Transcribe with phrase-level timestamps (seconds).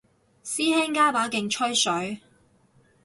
[0.43, 2.21] 師兄加把勁吹水